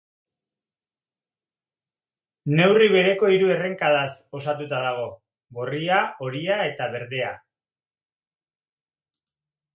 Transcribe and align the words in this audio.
Neurri 2.59 2.87
bereko 2.95 3.29
hiru 3.33 3.51
errenkadaz 3.57 4.09
osatuta 4.39 4.81
dago: 4.87 5.05
gorria, 5.59 6.01
horia 6.29 6.59
eta 6.73 6.89
berdea. 6.97 7.31